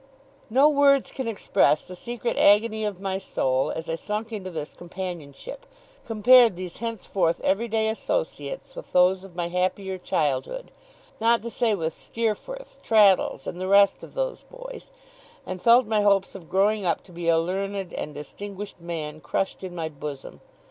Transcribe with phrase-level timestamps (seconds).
[0.49, 4.73] No words can express the secret agony of my soul as I sunk into this
[4.73, 5.63] companionship;
[6.07, 10.71] compared these henceforth everyday associates with those of my happier childhood
[11.19, 14.91] not to say with Steerforth, Traddles, and the rest of those boys;
[15.45, 19.63] and felt my hopes of growing up to be a learned and distinguished man, crushed
[19.63, 20.41] in my bosom.